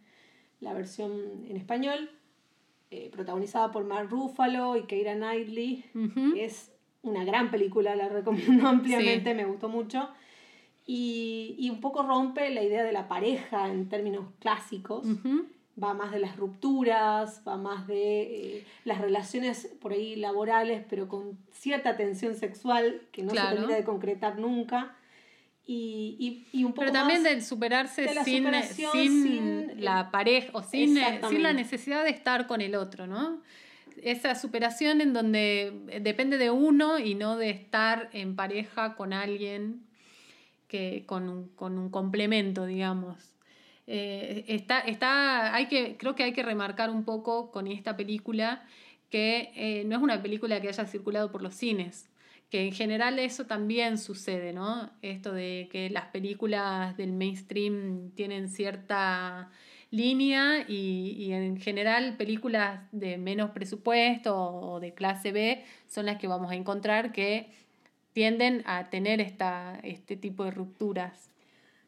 la 0.59 0.73
versión 0.73 1.45
en 1.47 1.55
español, 1.55 2.09
eh, 2.91 3.09
protagonizada 3.09 3.71
por 3.71 3.85
Mark 3.85 4.09
Ruffalo 4.09 4.75
y 4.75 4.83
Keira 4.83 5.15
Knightley. 5.15 5.85
Es 6.35 6.73
una 7.03 7.23
gran 7.23 7.49
película, 7.51 7.95
la 7.95 8.09
recomiendo 8.09 8.67
ampliamente, 8.67 9.29
Sí. 9.31 9.35
me 9.37 9.45
gustó 9.45 9.69
mucho. 9.69 10.09
Y, 10.85 11.55
y 11.57 11.69
un 11.69 11.79
poco 11.79 12.03
rompe 12.03 12.49
la 12.49 12.63
idea 12.63 12.83
de 12.83 12.91
la 12.91 13.07
pareja 13.07 13.71
en 13.71 13.87
términos 13.87 14.25
clásicos. 14.39 15.05
Va 15.81 15.93
más 15.93 16.11
de 16.11 16.19
las 16.19 16.35
rupturas, 16.37 17.41
va 17.47 17.57
más 17.57 17.85
de 17.87 18.21
eh, 18.57 18.65
las 18.83 18.99
relaciones 18.99 19.69
por 19.79 19.91
ahí 19.91 20.15
laborales, 20.15 20.83
pero 20.89 21.07
con 21.07 21.37
cierta 21.51 21.95
tensión 21.95 22.33
sexual 22.35 23.01
que 23.11 23.21
no 23.23 23.31
Claro. 23.31 23.49
se 23.49 23.55
termina 23.55 23.75
de 23.77 23.83
concretar 23.83 24.39
nunca. 24.39 24.95
Y, 25.69 26.15
y, 26.51 26.59
y 26.59 26.63
un 26.63 26.71
poco 26.71 26.81
Pero 26.81 26.93
también 26.93 27.23
más 27.23 27.31
de 27.31 27.41
superarse 27.41 28.03
de 28.03 28.23
sin, 28.23 28.47
sin 28.63 29.23
sin, 29.23 29.83
la 29.83 30.11
pareja 30.11 30.49
o 30.53 30.63
sin, 30.63 30.97
sin 31.29 31.43
la 31.43 31.51
necesidad 31.53 32.03
de 32.05 32.09
estar 32.09 32.47
con 32.47 32.61
el 32.61 32.73
otro, 32.73 33.05
¿no? 33.05 33.41
Esa 34.01 34.33
superación 34.35 35.01
en 35.01 35.11
donde 35.11 35.73
depende 36.01 36.37
de 36.37 36.51
uno 36.51 36.99
y 36.99 37.15
no 37.15 37.35
de 37.35 37.49
estar 37.49 38.09
en 38.13 38.35
pareja 38.35 38.95
con 38.95 39.11
alguien 39.11 39.81
que 40.69 41.03
con 41.05 41.49
con 41.55 41.77
un 41.77 41.89
complemento, 41.89 42.65
digamos. 42.65 43.17
Eh, 43.87 44.43
está, 44.47 44.79
está, 44.81 45.55
hay 45.55 45.67
que, 45.67 45.97
creo 45.97 46.13
que 46.15 46.23
hay 46.23 46.33
que 46.33 46.43
remarcar 46.43 46.89
un 46.89 47.05
poco 47.05 47.51
con 47.51 47.67
esta 47.67 47.95
película 47.95 48.65
que 49.09 49.51
eh, 49.55 49.83
no 49.85 49.95
es 49.95 50.01
una 50.01 50.21
película 50.21 50.59
que 50.61 50.67
haya 50.67 50.85
circulado 50.85 51.31
por 51.31 51.41
los 51.41 51.55
cines, 51.55 52.09
que 52.49 52.67
en 52.67 52.73
general 52.73 53.17
eso 53.19 53.45
también 53.45 53.97
sucede, 53.97 54.53
¿no? 54.53 54.91
Esto 55.01 55.33
de 55.33 55.69
que 55.71 55.89
las 55.89 56.05
películas 56.07 56.97
del 56.97 57.13
mainstream 57.13 58.11
tienen 58.11 58.49
cierta 58.49 59.49
línea 59.89 60.65
y, 60.67 61.15
y 61.17 61.31
en 61.33 61.57
general 61.57 62.17
películas 62.17 62.81
de 62.91 63.17
menos 63.17 63.51
presupuesto 63.51 64.35
o 64.35 64.79
de 64.81 64.93
clase 64.93 65.31
B 65.31 65.63
son 65.87 66.05
las 66.05 66.17
que 66.17 66.27
vamos 66.27 66.51
a 66.51 66.55
encontrar 66.55 67.13
que 67.13 67.49
tienden 68.13 68.63
a 68.65 68.89
tener 68.89 69.21
esta, 69.21 69.79
este 69.83 70.17
tipo 70.17 70.43
de 70.43 70.51
rupturas. 70.51 71.29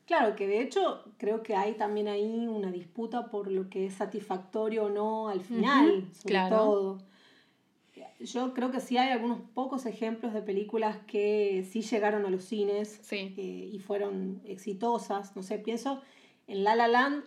Claro, 0.10 0.36
que 0.36 0.48
de 0.48 0.60
hecho 0.64 1.04
creo 1.18 1.44
que 1.44 1.56
hay 1.56 1.74
también 1.74 2.08
ahí 2.08 2.48
una 2.48 2.72
disputa 2.72 3.28
por 3.30 3.52
lo 3.52 3.70
que 3.70 3.86
es 3.86 3.94
satisfactorio 3.94 4.86
o 4.86 4.90
no 4.90 5.28
al 5.30 5.42
final, 5.42 6.08
sobre 6.14 6.30
claro. 6.34 6.56
todo. 6.58 6.98
Yo 8.20 8.54
creo 8.56 8.72
que 8.72 8.80
sí 8.80 8.98
hay 8.98 9.12
algunos 9.12 9.40
pocos 9.54 9.86
ejemplos 9.86 10.34
de 10.34 10.42
películas 10.42 10.98
que 11.06 11.64
sí 11.70 11.82
llegaron 11.84 12.26
a 12.26 12.30
los 12.32 12.44
cines 12.44 13.00
Sí. 13.04 13.36
eh, 13.38 13.70
y 13.72 13.78
fueron 13.80 14.42
exitosas. 14.46 15.36
No 15.36 15.44
sé, 15.44 15.60
pienso 15.60 16.02
en 16.48 16.64
La 16.64 16.76
La 16.76 16.88
Land, 16.88 17.24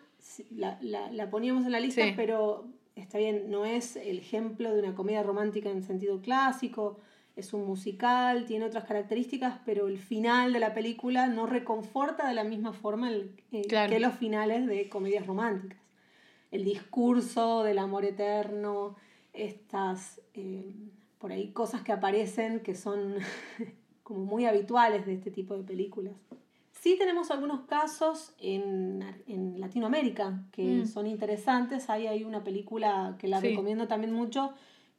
la, 0.51 0.79
la- 0.83 1.11
la 1.13 1.31
poníamos 1.31 1.65
en 1.65 1.71
la 1.73 1.79
lista, 1.79 2.03
Sí. 2.03 2.13
pero 2.17 2.67
está 2.97 3.19
bien, 3.19 3.49
no 3.49 3.65
es 3.65 3.95
el 3.97 4.19
ejemplo 4.19 4.73
de 4.75 4.81
una 4.81 4.95
comedia 4.97 5.23
romántica 5.23 5.71
en 5.71 5.85
sentido 5.85 6.21
clásico, 6.21 6.99
es 7.37 7.53
un 7.55 7.65
musical, 7.67 8.45
tiene 8.47 8.67
otras 8.67 8.85
características, 8.85 9.59
pero 9.65 9.89
el 9.89 9.99
final 9.99 10.53
de 10.53 10.61
la 10.61 10.75
película 10.75 11.27
no 11.29 11.47
reconforta 11.47 12.29
de 12.29 12.35
la 12.35 12.45
misma 12.45 12.73
forma 12.73 13.09
el- 13.11 13.31
eh, 13.53 13.63
Claro. 13.69 13.91
que 13.91 14.01
los 14.01 14.15
finales 14.15 14.67
de 14.67 14.89
comedias 14.89 15.27
románticas. 15.27 15.79
El 16.51 16.65
discurso 16.65 17.63
del 17.63 17.79
amor 17.79 18.05
eterno, 18.05 18.97
estas, 19.33 20.21
eh, 20.35 20.75
por 21.19 21.33
ahí, 21.33 21.49
cosas 21.53 21.83
que 21.83 21.93
aparecen 21.93 22.61
que 22.61 22.75
son 22.75 23.15
como 24.03 24.25
muy 24.25 24.45
habituales 24.45 25.07
de 25.07 25.15
este 25.15 25.31
tipo 25.31 25.57
de 25.57 25.63
películas. 25.65 26.15
Sí 26.73 26.97
tenemos 26.99 27.31
algunos 27.31 27.61
casos 27.63 28.35
en, 28.39 29.03
en 29.29 29.61
Latinoamérica 29.61 30.43
que 30.53 30.83
Mm. 30.83 30.87
son 30.87 31.07
interesantes. 31.07 31.89
Ahí 31.89 32.07
hay 32.09 32.25
una 32.25 32.43
película 32.43 33.17
que 33.19 33.29
la 33.29 33.41
Sí. 33.41 33.49
recomiendo 33.51 33.87
también 33.89 34.13
mucho, 34.13 34.53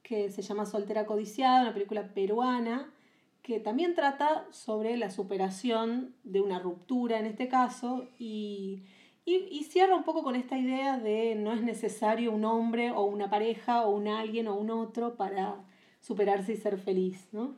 que 0.03 0.29
se 0.29 0.41
llama 0.41 0.65
Soltera 0.65 1.05
Codiciada, 1.05 1.61
una 1.61 1.73
película 1.73 2.13
peruana, 2.13 2.91
que 3.41 3.59
también 3.59 3.95
trata 3.95 4.45
sobre 4.51 4.95
la 4.97 5.09
superación 5.09 6.13
de 6.23 6.41
una 6.41 6.59
ruptura 6.59 7.19
en 7.19 7.25
este 7.25 7.47
caso 7.47 8.07
y, 8.19 8.83
y, 9.25 9.63
cierra 9.63 9.95
un 9.95 10.03
poco 10.03 10.23
con 10.23 10.35
esta 10.35 10.57
idea 10.57 10.97
de 10.97 11.35
no 11.35 11.53
es 11.53 11.61
necesario 11.61 12.31
un 12.31 12.45
hombre 12.45 12.91
o 12.91 13.03
una 13.03 13.29
pareja 13.29 13.85
o 13.85 13.91
un 13.95 14.07
alguien 14.07 14.47
o 14.47 14.55
un 14.55 14.69
otro 14.71 15.15
para 15.15 15.55
superarse 15.99 16.53
y 16.53 16.57
ser 16.57 16.77
feliz, 16.77 17.29
¿no? 17.33 17.55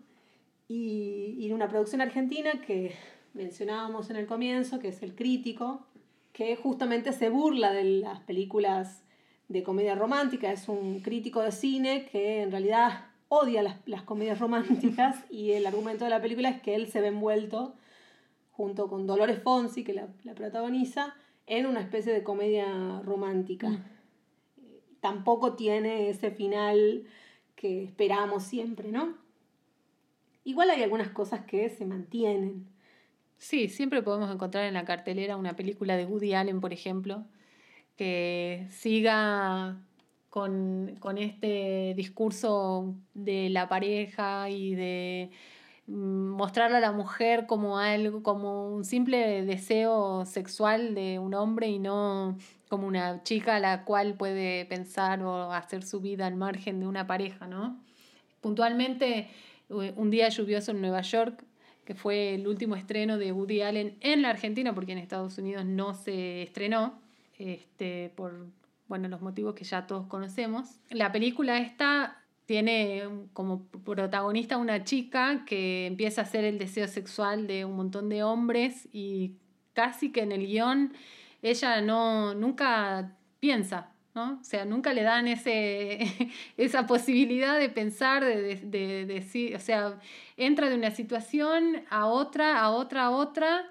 Y, 0.68 1.36
y 1.40 1.52
una 1.52 1.68
producción 1.68 2.02
argentina 2.02 2.62
que 2.66 2.96
mencionábamos 3.34 4.10
en 4.10 4.16
el 4.16 4.26
comienzo, 4.26 4.80
que 4.80 4.88
es 4.88 5.04
El 5.04 5.16
Crítico, 5.16 5.86
que 6.34 6.56
justamente 6.56 7.14
se 7.14 7.30
burla 7.30 7.72
de 7.72 7.84
las 7.84 8.22
películas 8.22 9.05
de 9.48 9.64
comedia 9.64 9.96
romántica, 9.96 10.52
es 10.52 10.68
un 10.68 11.02
crítico 11.02 11.42
de 11.42 11.52
cine 11.52 12.08
que 12.12 12.42
en 12.42 12.52
realidad 12.52 13.06
odia 13.28 13.64
las, 13.64 13.78
las 13.86 14.04
comedias 14.04 14.40
románticas 14.40 15.24
y 15.30 15.52
el 15.52 15.66
argumento 15.66 16.04
de 16.04 16.10
la 16.10 16.22
película 16.22 16.50
es 16.50 16.62
que 16.62 16.76
él 16.76 16.88
se 16.88 17.02
ve 17.02 17.08
envuelto 17.08 17.76
junto 18.52 18.88
con 18.88 19.06
Dolores 19.06 19.42
Fonsi, 19.42 19.84
que 19.84 19.94
la, 19.94 20.08
la 20.24 20.34
protagoniza, 20.34 21.14
en 21.46 21.66
una 21.66 21.82
especie 21.82 22.14
de 22.14 22.24
comedia 22.24 23.02
romántica. 23.04 23.70
Mm. 23.70 23.84
Tampoco 25.02 25.54
tiene 25.56 26.10
ese 26.10 26.32
final 26.32 27.04
que 27.56 27.84
esperamos 27.84 28.44
siempre, 28.44 28.92
¿no? 28.92 29.16
Igual 30.44 30.70
hay 30.70 30.84
algunas 30.84 31.10
cosas 31.10 31.42
que 31.46 31.70
se 31.70 31.86
mantienen. 31.86 32.68
Sí, 33.38 33.68
siempre 33.68 34.02
podemos 34.02 34.32
encontrar 34.32 34.66
en 34.66 34.74
la 34.74 34.86
cartelera 34.86 35.38
una 35.38 35.56
película 35.56 35.98
de 35.98 36.06
Woody 36.06 36.34
Allen, 36.34 36.62
por 36.62 36.72
ejemplo, 36.72 37.26
que 37.96 38.68
siga 38.70 39.78
con, 40.30 40.98
con 41.00 41.18
este 41.18 41.94
discurso 41.96 42.96
de 43.14 43.50
la 43.50 43.70
pareja 43.70 44.50
y 44.50 44.76
de 44.76 45.32
mm, 45.88 45.94
mostrarle 46.36 46.78
a 46.78 46.82
la 46.82 46.92
mujer 46.92 47.46
como 47.48 47.78
algo, 47.78 48.22
como 48.22 48.76
un 48.76 48.84
simple 48.84 49.46
deseo 49.46 50.26
sexual 50.26 50.94
de 50.94 51.20
un 51.20 51.34
hombre 51.34 51.70
y 51.70 51.80
no 51.80 52.38
como 52.70 52.88
una 52.88 53.24
chica 53.24 53.56
a 53.56 53.60
la 53.60 53.86
cual 53.86 54.16
puede 54.16 54.66
pensar 54.66 55.24
o 55.24 55.54
hacer 55.54 55.84
su 55.84 56.02
vida 56.02 56.28
al 56.28 56.36
margen 56.36 56.80
de 56.80 56.88
una 56.88 57.08
pareja, 57.08 57.48
¿no? 57.48 57.80
Puntualmente, 58.42 59.30
eh, 59.70 59.94
un 59.96 60.10
día 60.10 60.30
lluvioso 60.30 60.72
en 60.72 60.82
Nueva 60.82 61.02
York, 61.02 61.46
que 61.86 61.96
fue 61.96 62.36
el 62.36 62.48
último 62.48 62.76
estreno 62.76 63.18
de 63.18 63.32
Woody 63.32 63.62
Allen 63.62 63.98
en 64.02 64.22
la 64.22 64.32
Argentina, 64.32 64.74
porque 64.74 64.92
en 64.92 64.98
Estados 64.98 65.38
Unidos 65.38 65.66
no 65.66 65.94
se 65.94 66.42
estrenó, 66.42 67.05
este, 67.38 68.12
por 68.16 68.48
bueno, 68.88 69.08
los 69.08 69.22
motivos 69.22 69.56
que 69.56 69.64
ya 69.64 69.88
todos 69.88 70.08
conocemos. 70.08 70.80
La 70.90 71.12
película 71.12 71.58
esta 71.58 72.22
tiene 72.46 73.04
como 73.34 73.64
protagonista 73.64 74.58
una 74.58 74.84
chica 74.84 75.44
que 75.46 75.88
empieza 75.88 76.22
a 76.22 76.26
ser 76.26 76.46
el 76.46 76.60
deseo 76.60 76.88
sexual 76.88 77.48
de 77.48 77.66
un 77.66 77.76
montón 77.76 78.10
de 78.10 78.24
hombres 78.24 78.88
y 78.92 79.34
casi 79.74 80.12
que 80.12 80.22
en 80.22 80.32
el 80.32 80.46
guion 80.46 80.94
ella 81.42 81.82
no, 81.82 82.36
nunca 82.36 83.16
piensa, 83.40 83.92
¿no? 84.14 84.40
O 84.40 84.44
sea, 84.44 84.66
nunca 84.66 84.94
le 84.94 85.02
dan 85.02 85.28
ese, 85.28 86.30
esa 86.58 86.86
posibilidad 86.86 87.60
de 87.60 87.70
pensar, 87.70 88.24
de, 88.24 88.56
de, 88.58 89.06
decir, 89.06 89.56
o 89.56 89.60
sea, 89.60 90.00
entra 90.38 90.70
de 90.70 90.76
una 90.76 90.92
situación 90.92 91.84
a 91.90 92.06
otra, 92.06 92.62
a 92.62 92.70
otra, 92.70 93.06
a 93.06 93.10
otra, 93.10 93.66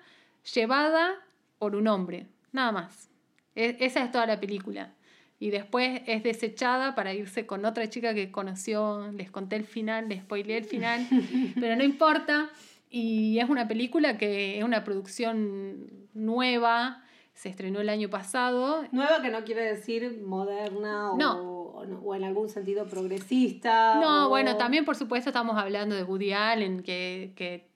llevada 0.53 1.15
por 1.59 1.77
un 1.77 1.87
hombre, 1.87 2.27
nada 2.53 2.73
más. 2.73 3.14
E, 3.55 3.77
esa 3.81 4.05
es 4.05 4.11
toda 4.11 4.27
la 4.27 4.41
película 4.41 4.95
y 5.39 5.51
después 5.51 6.03
es 6.07 6.23
desechada 6.23 6.95
para 6.95 7.13
irse 7.13 7.47
con 7.47 7.65
otra 7.65 7.89
chica 7.89 8.15
que 8.15 8.31
conoció, 8.31 9.11
les 9.13 9.31
conté 9.31 9.57
el 9.57 9.65
final, 9.65 10.09
les 10.09 10.23
spoileé 10.23 10.59
el 10.59 10.65
final, 10.65 11.07
pero 11.61 11.77
no 11.77 11.85
importa. 11.85 12.51
Y 12.89 13.39
es 13.41 13.51
una 13.51 13.67
película 13.67 14.17
que 14.17 14.59
es 14.59 14.65
una 14.65 14.85
producción 14.85 16.09
nueva, 16.15 17.03
se 17.35 17.49
estrenó 17.49 17.81
el 17.81 17.89
año 17.89 18.09
pasado. 18.09 18.85
Nueva 18.93 19.21
que 19.21 19.31
no 19.31 19.43
quiere 19.45 19.63
decir 19.63 20.23
moderna 20.25 21.11
o, 21.11 21.85
o, 22.05 22.15
en 22.15 22.25
algún 22.25 22.49
sentido 22.49 22.87
progresista. 22.87 24.01
No, 24.01 24.29
bueno, 24.29 24.57
también 24.57 24.85
por 24.85 24.95
supuesto 24.95 25.31
estamos 25.31 25.59
hablando 25.59 25.97
de 25.97 26.05
Woody 26.05 26.33
Allen, 26.33 26.83
que, 26.85 27.33
que 27.35 27.69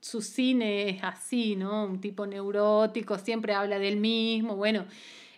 su 0.00 0.22
cine 0.22 0.88
es 0.90 1.04
así, 1.04 1.56
¿no? 1.56 1.84
Un 1.84 2.00
tipo 2.00 2.26
neurótico, 2.26 3.18
siempre 3.18 3.54
habla 3.54 3.78
del 3.78 3.96
mismo, 3.96 4.56
bueno 4.56 4.84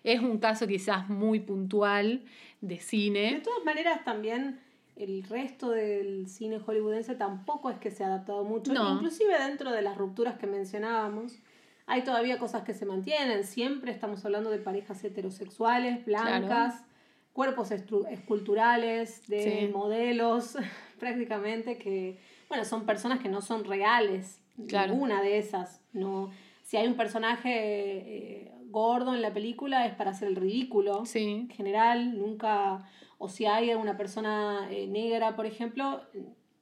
es 0.05 0.21
un 0.21 0.39
caso 0.39 0.67
quizás 0.67 1.09
muy 1.09 1.41
puntual 1.41 2.23
de 2.61 2.79
cine. 2.79 3.35
De 3.35 3.41
todas 3.41 3.65
maneras, 3.65 4.05
también 4.05 4.61
el 4.97 5.23
resto 5.25 5.71
del 5.71 6.29
cine 6.29 6.59
hollywoodense 6.59 7.15
tampoco 7.15 7.71
es 7.71 7.79
que 7.79 7.91
se 7.91 8.05
ha 8.05 8.09
adaptado 8.09 8.45
mucho. 8.45 8.73
Inclusive 8.73 9.39
dentro 9.39 9.73
de 9.73 9.83
las 9.83 9.97
rupturas 9.97 10.39
que 10.39 10.47
mencionábamos, 10.47 11.39
hay 11.87 12.03
todavía 12.03 12.39
cosas 12.39 12.63
que 12.63 12.75
se 12.75 12.87
mantienen. 12.87 13.45
Siempre 13.45 13.93
estamos 13.93 14.25
hablando 14.25 14.51
de 14.51 14.59
parejas 14.59 15.03
heterosexuales, 15.03 16.05
blancas, 16.05 16.85
cuerpos 17.33 17.71
esculturales, 17.71 19.27
de 19.27 19.71
modelos 19.73 20.57
prácticamente 20.99 21.79
que, 21.79 22.21
bueno, 22.49 22.65
son 22.65 22.85
personas 22.85 23.21
que 23.21 23.29
no 23.29 23.41
son 23.41 23.65
reales. 23.65 24.40
Ninguna 24.57 25.23
de 25.23 25.39
esas. 25.39 25.81
No, 25.93 26.31
si 26.63 26.77
hay 26.77 26.87
un 26.87 26.95
personaje 26.95 27.51
eh, 27.53 28.53
gordo 28.71 29.15
en 29.15 29.23
la 29.23 29.33
película 29.33 29.87
es 29.87 29.95
para 29.95 30.11
hacer 30.11 30.29
el 30.29 30.37
ridículo. 30.37 31.05
En 31.15 31.49
general, 31.49 32.17
nunca. 32.19 32.89
O 33.19 33.29
si 33.29 33.45
hay 33.45 33.75
una 33.75 33.97
persona 33.97 34.69
eh, 34.71 34.87
negra, 34.87 35.37
por 35.37 35.47
ejemplo, 35.47 36.03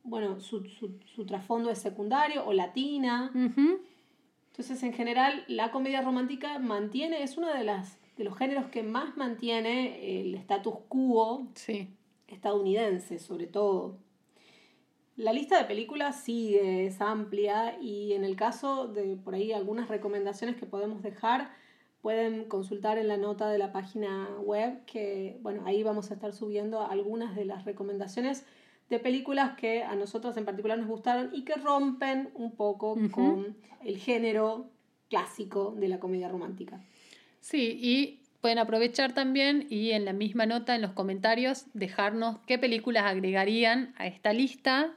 bueno, 0.03 0.41
su, 0.41 0.63
trasfondo 1.27 1.71
es 1.71 1.79
secundario 1.79 2.45
o 2.47 2.53
latina. 2.53 3.31
Entonces, 3.35 4.83
en 4.83 4.93
general, 4.93 5.45
la 5.47 5.71
comedia 5.71 6.01
romántica 6.01 6.59
mantiene, 6.59 7.23
es 7.23 7.37
uno 7.37 7.53
de, 7.53 7.63
las, 7.63 7.99
de 8.17 8.25
los 8.25 8.37
géneros 8.37 8.67
que 8.67 8.83
más 8.83 9.17
mantiene 9.17 10.21
el 10.21 10.35
status 10.35 10.75
quo 10.89 11.47
estadounidense, 12.27 13.19
sobre 13.19 13.47
todo. 13.47 13.99
La 15.19 15.33
lista 15.33 15.59
de 15.59 15.65
películas 15.65 16.23
sigue, 16.23 16.87
es 16.87 17.01
amplia 17.01 17.77
y 17.81 18.13
en 18.13 18.23
el 18.23 18.37
caso 18.37 18.87
de 18.87 19.17
por 19.17 19.35
ahí 19.35 19.51
algunas 19.51 19.89
recomendaciones 19.89 20.55
que 20.55 20.65
podemos 20.65 21.03
dejar, 21.03 21.51
pueden 22.03 22.45
consultar 22.45 22.99
en 22.99 23.09
la 23.09 23.17
nota 23.17 23.51
de 23.51 23.59
la 23.59 23.73
página 23.73 24.29
web, 24.45 24.85
que 24.85 25.37
bueno, 25.43 25.65
ahí 25.67 25.83
vamos 25.83 26.13
a 26.13 26.15
estar 26.15 26.33
subiendo 26.33 26.83
algunas 26.83 27.35
de 27.35 27.47
las 27.47 27.65
recomendaciones 27.65 28.47
de 28.91 29.01
películas 29.01 29.57
que 29.57 29.83
a 29.83 29.97
nosotros 29.97 30.37
en 30.37 30.45
particular 30.45 30.79
nos 30.79 30.87
gustaron 30.87 31.31
y 31.33 31.45
que 31.45 31.55
rompen 31.55 32.31
un 32.35 32.53
poco 32.55 32.97
con 33.11 33.57
el 33.85 33.99
género 33.99 34.71
clásico 35.11 35.75
de 35.77 35.89
la 35.89 35.99
comedia 35.99 36.29
romántica. 36.29 36.81
Sí, 37.41 37.77
y 37.83 38.18
pueden 38.41 38.59
aprovechar 38.59 39.13
también 39.13 39.67
y 39.69 39.91
en 39.91 40.05
la 40.05 40.13
misma 40.13 40.47
nota, 40.47 40.75
en 40.75 40.83
los 40.83 40.93
comentarios, 40.93 41.67
dejarnos 41.75 42.39
qué 42.47 42.59
películas 42.59 43.05
agregarían 43.05 43.95
a 43.97 44.07
esta 44.07 44.33
lista, 44.33 44.95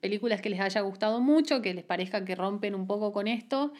películas 0.00 0.40
que 0.40 0.50
les 0.50 0.60
haya 0.60 0.80
gustado 0.80 1.20
mucho, 1.20 1.62
que 1.62 1.74
les 1.74 1.84
parezca 1.84 2.24
que 2.24 2.34
rompen 2.34 2.74
un 2.74 2.86
poco 2.86 3.12
con 3.12 3.28
esto 3.28 3.72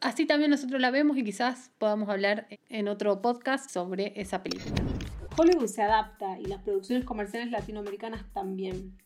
Así 0.00 0.24
también 0.24 0.50
nosotros 0.50 0.80
la 0.80 0.90
vemos 0.90 1.18
y 1.18 1.24
quizás 1.24 1.72
podamos 1.76 2.08
hablar 2.08 2.48
en 2.70 2.88
otro 2.88 3.20
podcast 3.20 3.70
sobre 3.70 4.18
esa 4.18 4.42
película. 4.42 4.82
Hollywood 5.36 5.66
se 5.66 5.82
adapta 5.82 6.40
y 6.40 6.46
las 6.46 6.62
producciones 6.62 7.04
comerciales 7.04 7.50
latinoamericanas 7.50 8.24
también. 8.32 8.96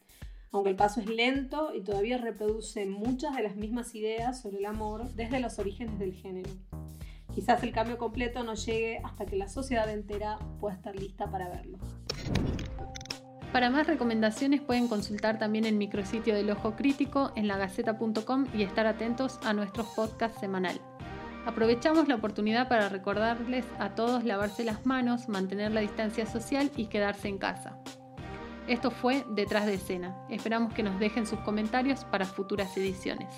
Aunque 0.53 0.71
el 0.71 0.77
paso 0.77 1.01
es 1.01 1.07
lento 1.09 1.75
y 1.75 1.83
todavía 1.83 2.19
reproduce 2.19 2.87
muchas 2.87 3.35
de 3.35 3.43
las 3.43 3.57
mismas 3.57 3.93
ideas 3.97 4.41
sobre 4.41 4.59
el 4.59 4.67
amor 4.67 5.11
desde 5.15 5.41
los 5.41 5.59
orígenes 5.59 5.99
del 5.99 6.15
género. 6.15 6.51
Quizás 7.35 7.63
el 7.65 7.73
cambio 7.73 7.99
completo 7.99 8.45
no 8.45 8.55
llegue 8.55 9.01
hasta 9.03 9.27
que 9.27 9.37
la 9.37 9.49
sociedad 9.49 9.89
entera 9.91 10.39
pueda 10.61 10.77
estar 10.77 10.95
lista 10.95 11.29
para 11.31 11.49
verlo. 11.49 11.79
Para 13.53 13.71
más 13.71 13.87
recomendaciones 13.87 14.61
pueden 14.61 14.89
consultar 14.89 15.39
también 15.39 15.65
el 15.65 15.77
micrositio 15.77 16.35
del 16.35 16.51
Ojo 16.51 16.77
Crítico 16.77 17.33
en 17.37 17.49
lagaceta.com 17.49 18.47
y 18.55 18.63
estar 18.63 18.87
atentos 18.87 19.39
a 19.45 19.53
nuestros 19.53 19.87
podcasts 19.95 20.41
semanal. 20.41 20.81
Aprovechamos 21.47 22.09
la 22.09 22.15
oportunidad 22.15 22.69
para 22.69 22.89
recordarles 22.89 23.67
a 23.79 23.95
todos 23.95 24.25
lavarse 24.25 24.65
las 24.65 24.87
manos, 24.87 25.29
mantener 25.29 25.73
la 25.73 25.81
distancia 25.81 26.27
social 26.27 26.71
y 26.77 26.87
quedarse 26.87 27.29
en 27.29 27.39
casa. 27.39 27.79
Esto 28.67 28.91
fue 28.91 29.25
Detrás 29.31 29.67
de 29.67 29.75
escena. 29.75 30.17
Esperamos 30.31 30.73
que 30.73 30.83
nos 30.83 30.99
dejen 30.99 31.27
sus 31.27 31.39
comentarios 31.41 32.05
para 32.07 32.25
futuras 32.25 32.77
ediciones. 32.77 33.29